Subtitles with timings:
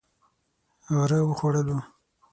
[0.95, 1.77] غره و خوړلو.